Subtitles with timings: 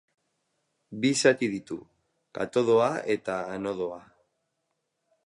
[1.03, 1.77] Bi zati ditu:
[2.39, 4.01] katodoa eta anodoa.